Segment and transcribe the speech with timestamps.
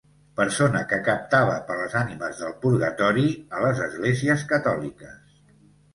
[0.39, 5.25] Persona que captava per les ànimes del purgatori a les esglésies catòliques.